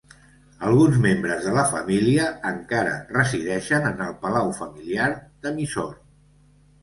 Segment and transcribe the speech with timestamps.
[0.67, 5.11] Alguns membres de la família encara resideixen en el palau familiar
[5.45, 6.01] de Mysore.